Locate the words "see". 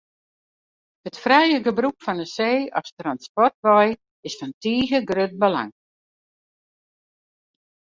2.35-2.61